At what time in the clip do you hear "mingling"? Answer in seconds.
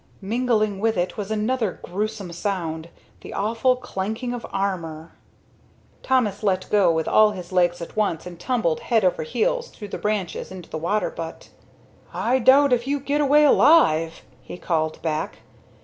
0.19-0.79